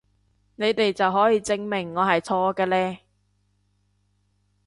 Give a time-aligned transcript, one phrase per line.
[0.55, 3.01] 你哋就可以證明我係錯㗎嘞！